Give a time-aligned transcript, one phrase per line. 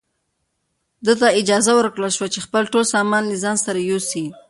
[1.05, 4.25] ده ته اجازه ورکړل شوه چې خپل ټول سامان له ځان سره یوسي.